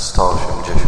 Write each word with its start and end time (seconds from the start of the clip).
180. 0.00 0.78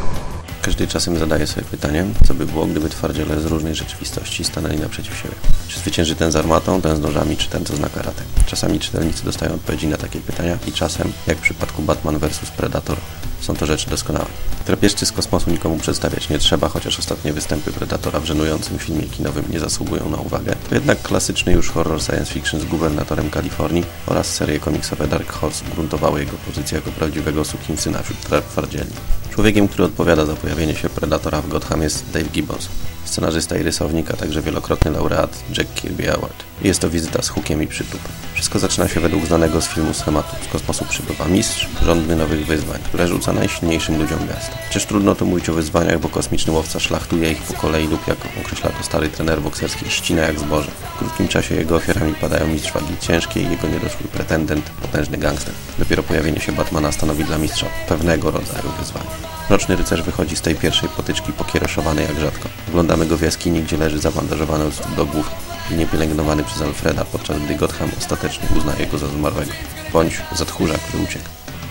Każdy 0.63 0.87
czasem 0.87 1.19
zadaje 1.19 1.47
sobie 1.47 1.67
pytanie, 1.71 2.05
co 2.27 2.35
by 2.35 2.47
było, 2.47 2.67
gdyby 2.67 2.89
twardziele 2.89 3.41
z 3.41 3.45
różnej 3.45 3.75
rzeczywistości 3.75 4.45
stanęli 4.45 4.79
naprzeciw 4.79 5.17
siebie. 5.17 5.35
Czy 5.69 5.81
zwycięży 5.81 6.15
ten 6.15 6.33
z 6.33 6.37
armatą, 6.37 6.83
ten 6.83 6.97
z 6.97 7.01
nożami, 7.01 7.37
czy 7.37 7.49
ten, 7.49 7.65
co 7.65 7.77
zna 7.77 7.89
karate? 7.89 8.23
Czasami 8.47 8.81
czytelnicy 8.81 9.25
dostają 9.25 9.55
odpowiedzi 9.55 9.87
na 9.87 9.97
takie 9.97 10.21
pytania 10.21 10.59
i 10.67 10.73
czasem, 10.73 11.13
jak 11.27 11.39
w 11.39 11.41
przypadku 11.41 11.83
Batman 11.83 12.19
vs 12.19 12.51
Predator, 12.57 12.97
są 13.43 13.57
to 13.57 13.67
rzeczy 13.67 13.91
doskonałe. 13.91 14.27
Drapieżcy 14.67 15.07
z 15.07 15.13
kosmosu 15.13 15.51
nikomu 15.51 15.77
przedstawiać 15.79 16.29
nie 16.29 16.39
trzeba, 16.39 16.69
chociaż 16.69 16.99
ostatnie 16.99 17.33
występy 17.33 17.73
Predatora 17.73 18.21
w 18.21 18.25
żenującym 18.25 18.79
filmie 18.79 19.03
kinowym 19.03 19.45
nie 19.51 19.61
zasługują 19.61 20.11
na 20.11 20.17
uwagę. 20.17 20.55
To 20.69 20.75
jednak 20.75 21.03
klasyczny 21.03 21.53
już 21.53 21.71
horror 21.71 22.03
science 22.03 22.33
fiction 22.33 22.61
z 22.61 22.65
gubernatorem 22.65 23.31
Kalifornii 23.31 23.85
oraz 24.07 24.35
serie 24.35 24.61
komiksowe 24.61 25.09
Dark 25.09 25.33
Horse 25.33 25.65
gruntowały 25.75 26.21
jego 26.21 26.37
pozycję 26.47 26.77
jako 26.77 26.91
prawdziwego 26.91 27.45
sukinsyna 27.45 28.03
wśród 28.03 28.19
twardzieli. 28.51 28.91
Człowiekiem, 29.31 29.69
który 29.69 29.85
odpowiada 29.85 30.27
za 30.27 30.35
pojawienie 30.35 30.75
się 30.75 30.89
Predatora 30.89 31.41
w 31.41 31.49
Gotham 31.49 31.83
jest 31.83 32.05
Dave 32.11 32.29
Gibbons, 32.29 32.69
scenarzysta 33.13 33.57
i 33.57 33.63
rysownik, 33.63 34.11
a 34.11 34.17
także 34.17 34.43
wielokrotny 34.43 34.91
laureat 34.91 35.45
Jack 35.59 35.75
Kirby 35.75 36.13
Award. 36.13 36.45
Jest 36.63 36.81
to 36.81 36.91
wizyta 36.91 37.23
z 37.23 37.29
hukiem 37.29 37.63
i 37.63 37.67
przytupem. 37.67 38.13
Wszystko 38.35 38.59
zaczyna 38.59 38.89
się 38.89 39.01
według 39.01 39.27
znanego 39.27 39.61
z 39.61 39.69
filmu 39.69 39.95
schematu. 39.95 40.37
Z 40.49 40.53
kosmosu 40.53 40.85
przybywa 40.85 41.25
mistrz, 41.25 41.69
żądny 41.83 42.17
nowych 42.17 42.47
wyzwań, 42.47 42.81
które 42.85 43.09
rzuca 43.09 43.33
najsilniejszym 43.33 43.99
ludziom 43.99 44.19
miasta. 44.29 44.59
Przecież 44.65 44.87
trudno 44.87 45.15
tu 45.15 45.27
mówić 45.27 45.49
o 45.49 45.53
wyzwaniach, 45.53 46.01
bo 46.01 46.09
kosmiczny 46.09 46.53
łowca 46.53 46.81
szlachtuje 46.81 47.33
ich 47.33 47.43
po 47.43 47.55
kolei 47.55 47.89
lub 47.89 48.09
jak 48.09 48.19
określa 48.41 48.71
to 48.71 48.85
stary 48.85 49.09
trener 49.09 49.41
bokserski, 49.41 49.91
ścina 49.91 50.23
jak 50.23 50.39
zboże. 50.39 50.71
W 50.95 50.99
krótkim 50.99 51.29
czasie 51.29 51.55
jego 51.55 51.77
ofiarami 51.77 52.15
padają 52.15 52.47
mistrz 52.47 52.73
wagi 52.73 52.97
ciężkiej 53.01 53.45
i 53.45 53.51
jego 53.51 53.69
niedoszły 53.69 54.09
pretendent, 54.13 54.71
potężny 54.71 55.19
gangster. 55.19 55.55
Dopiero 55.79 56.03
pojawienie 56.03 56.41
się 56.41 56.53
Batmana 56.53 56.93
stanowi 56.93 57.25
dla 57.25 57.39
mistrza 57.39 57.67
pewnego 57.89 58.31
rodzaju 58.31 58.71
wyzwanie. 58.79 59.32
Roczny 59.51 59.77
rycerz 59.77 60.03
wychodzi 60.03 60.37
z 60.37 60.41
tej 60.41 60.55
pierwszej 60.55 60.89
potyczki 60.89 61.33
pokiereszowany 61.33 62.03
jak 62.03 62.21
rzadko. 62.21 62.49
Oglądamy 62.69 63.07
go 63.07 63.17
w 63.17 63.23
jaskini, 63.23 63.63
gdzie 63.63 63.77
leży 63.77 63.99
zabandażowany 63.99 64.65
od 64.65 64.75
stóp 64.75 64.95
do 64.95 65.07
głów, 65.07 65.31
pilnie 65.69 65.87
pielęgnowany 65.87 66.45
przez 66.45 66.63
Alfreda, 66.63 67.05
podczas 67.05 67.39
gdy 67.39 67.55
Gotham 67.55 67.91
ostatecznie 67.99 68.49
uznaje 68.57 68.87
go 68.87 68.99
za 68.99 69.07
zmarłego, 69.07 69.53
bądź 69.93 70.21
za 70.33 70.45
tchórza, 70.45 70.75
który 70.79 71.03
uciekł. 71.03 71.25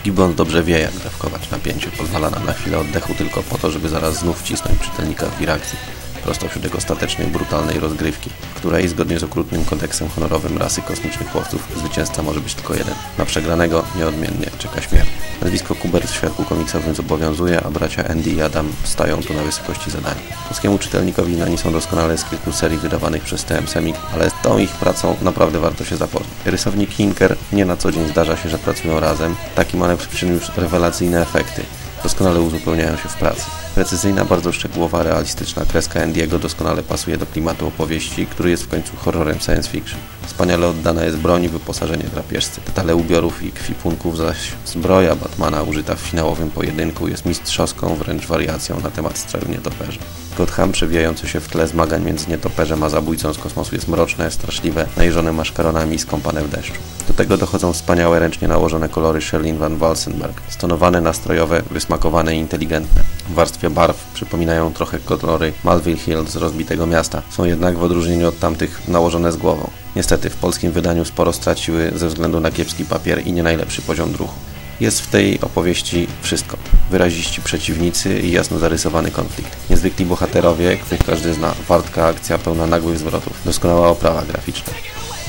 Gibbon 0.04 0.36
dobrze 0.36 0.64
wie, 0.64 0.80
jak 0.80 0.98
dawkować 0.98 1.50
napięcie, 1.52 1.92
pozwala 1.92 2.30
nam 2.30 2.46
na 2.46 2.54
chwilę 2.54 2.80
oddechu 2.80 3.14
tylko 3.14 3.44
po 3.44 3.58
to, 3.58 3.72
żeby 3.72 3.90
zaraz 3.90 4.20
znów 4.20 4.42
wcisnąć 4.42 4.80
czytelnika 4.80 5.26
w 5.26 5.40
birakcji 5.40 5.78
prosto 6.24 6.48
wśród 6.48 6.64
jego 6.64 6.82
statecznej, 6.82 7.28
brutalnej 7.28 7.80
rozgrywki, 7.80 8.30
w 8.30 8.56
której, 8.56 8.88
zgodnie 8.88 9.20
z 9.20 9.24
okrutnym 9.24 9.66
kodeksem 9.66 10.10
honorowym 10.10 10.58
rasy 10.58 10.82
kosmicznych 10.82 11.36
łowców, 11.36 11.68
zwycięzca 11.78 12.24
może 12.24 12.40
być 12.40 12.54
tylko 12.54 12.74
jeden. 12.74 12.96
Na 13.18 13.26
przegranego 13.26 13.84
nieodmiennie 13.98 14.48
czeka 14.60 14.82
śmierć. 14.82 15.10
Nazwisko 15.42 15.76
Kubert 15.76 16.12
w 16.12 16.16
świadku 16.16 16.44
komiksowym 16.44 16.96
zobowiązuje, 16.96 17.62
a 17.64 17.70
bracia 17.70 18.08
Andy 18.08 18.30
i 18.30 18.42
Adam 18.42 18.72
stają 18.84 19.24
tu 19.24 19.34
na 19.34 19.44
wysokości 19.44 19.92
zadania. 19.92 20.22
Polskiemu 20.48 20.78
czytelnikowi 20.78 21.36
znani 21.36 21.58
są 21.58 21.72
doskonale 21.72 22.18
z 22.18 22.26
kilku 22.26 22.52
serii 22.52 22.78
wydawanych 22.78 23.24
przez 23.24 23.44
TM 23.44 23.68
Semik, 23.68 23.96
ale 24.14 24.30
z 24.30 24.34
tą 24.44 24.58
ich 24.58 24.72
pracą 24.72 25.16
naprawdę 25.22 25.60
warto 25.60 25.86
się 25.86 25.98
zapoznać. 25.98 26.32
Rysownik 26.46 26.90
Hinker 26.90 27.36
nie 27.54 27.66
na 27.66 27.78
co 27.78 27.92
dzień 27.92 28.08
zdarza 28.10 28.38
się, 28.38 28.50
że 28.50 28.58
pracują 28.58 29.00
razem. 29.00 29.36
Taki 29.56 29.78
manewr 29.78 30.08
przyniósł 30.08 30.52
rewelacyjne 30.58 31.22
efekty 31.22 31.64
doskonale 32.04 32.42
uzupełniają 32.42 32.98
się 32.98 33.10
w 33.10 33.16
pracy. 33.16 33.46
Precyzyjna, 33.76 34.26
bardzo 34.26 34.52
szczegółowa, 34.52 35.04
realistyczna 35.04 35.66
kreska 35.66 36.02
Andiego 36.02 36.40
doskonale 36.40 36.84
pasuje 36.84 37.18
do 37.18 37.26
klimatu 37.26 37.68
opowieści, 37.68 38.26
który 38.26 38.50
jest 38.50 38.64
w 38.64 38.68
końcu 38.68 38.96
horrorem 38.98 39.40
science 39.40 39.70
fiction. 39.70 40.00
Wspaniale 40.26 40.68
oddana 40.68 41.04
jest 41.04 41.18
broń 41.18 41.44
i 41.44 41.50
wyposażenie 41.50 42.04
drapieżcy. 42.04 42.62
Detale 42.66 42.96
ubiorów 42.96 43.44
i 43.44 43.52
kwipunków, 43.52 44.18
zaś 44.18 44.38
zbroja 44.66 45.16
Batmana 45.16 45.64
użyta 45.64 45.96
w 45.96 46.00
finałowym 46.00 46.52
pojedynku 46.52 47.08
jest 47.08 47.26
mistrzowską 47.26 47.96
wręcz 47.96 48.26
wariacją 48.26 48.80
na 48.80 48.92
temat 48.92 49.18
stroju 49.18 49.50
nietoperza. 49.50 50.00
Gotham 50.38 50.72
przewijający 50.72 51.28
się 51.28 51.40
w 51.40 51.48
tle 51.48 51.68
zmagań 51.68 52.04
między 52.04 52.30
nietoperzem 52.30 52.84
a 52.84 52.90
zabójcą 52.90 53.34
z 53.34 53.38
kosmosu 53.38 53.76
jest 53.76 53.88
mroczne, 53.88 54.32
straszliwe, 54.32 54.88
najeżone 54.98 55.32
maszkaronami 55.32 55.96
i 55.96 56.00
skąpane 56.00 56.44
w 56.44 56.50
deszczu. 56.50 56.82
Do 57.08 57.14
tego 57.14 57.38
dochodzą 57.38 57.74
wspaniałe, 57.74 58.20
ręcznie 58.20 58.48
nałożone 58.48 58.90
kolory 58.90 59.22
Sherlin 59.22 59.58
van 59.58 59.78
Walsenberg, 59.78 60.42
stonowane, 60.50 61.02
nastrojowe, 61.02 61.62
wysmakowane 61.72 62.36
i 62.36 62.40
inteligentne. 62.40 63.02
W 63.30 63.34
warstwie 63.34 63.70
barw 63.70 64.12
przypominają 64.14 64.74
trochę 64.74 65.00
kolory 65.00 65.54
Malville 65.64 65.98
Hill 65.98 66.28
z 66.28 66.36
rozbitego 66.36 66.88
miasta, 66.88 67.22
są 67.30 67.46
jednak 67.46 67.78
w 67.78 67.84
odróżnieniu 67.84 68.28
od 68.28 68.40
tamtych 68.40 68.88
nałożone 68.88 69.32
z 69.32 69.38
głową. 69.38 69.81
Niestety 69.96 70.30
w 70.30 70.36
polskim 70.36 70.72
wydaniu 70.72 71.06
sporo 71.06 71.34
straciły 71.34 71.92
ze 71.96 72.08
względu 72.08 72.40
na 72.40 72.52
kiepski 72.52 72.86
papier 72.86 73.28
i 73.28 73.34
nie 73.34 73.44
najlepszy 73.44 73.82
poziom 73.82 74.12
druchu. 74.12 74.40
Jest 74.80 75.02
w 75.02 75.08
tej 75.08 75.42
opowieści 75.42 76.08
wszystko. 76.22 76.58
Wyraziści 76.92 77.42
przeciwnicy 77.42 78.20
i 78.20 78.32
jasno 78.32 78.60
zarysowany 78.60 79.12
konflikt. 79.12 79.70
Niezwykli 79.70 80.06
bohaterowie, 80.06 80.78
których 80.78 81.04
każdy 81.04 81.34
zna. 81.34 81.56
Wartka 81.68 82.08
akcja 82.08 82.38
pełna 82.38 82.68
nagłych 82.68 83.00
zwrotów. 83.00 83.34
Doskonała 83.46 83.88
oprawa 83.90 84.22
graficzna. 84.26 84.74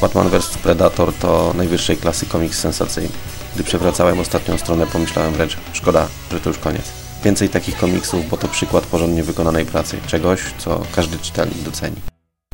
Batman 0.01 0.29
vs 0.29 0.59
Predator 0.59 1.13
to 1.15 1.55
najwyższej 1.57 1.97
klasy 1.97 2.27
komiks 2.27 2.59
sensacyjny. 2.59 3.13
Gdy 3.55 3.65
przewracałem 3.65 4.21
ostatnią 4.21 4.59
stronę, 4.59 4.87
pomyślałem 4.87 5.33
wręcz, 5.33 5.57
szkoda, 5.73 6.09
że 6.33 6.41
to 6.41 6.51
już 6.51 6.59
koniec. 6.59 6.85
Więcej 7.25 7.49
takich 7.49 7.77
komiksów, 7.77 8.29
bo 8.31 8.37
to 8.37 8.49
przykład 8.49 8.87
porządnie 8.87 9.23
wykonanej 9.23 9.67
pracy. 9.67 9.97
Czegoś, 10.07 10.41
co 10.59 10.83
każdy 10.95 11.19
czytelnik 11.19 11.59
doceni. 11.59 11.97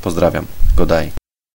Pozdrawiam. 0.02 0.46
Godaj. 0.76 1.27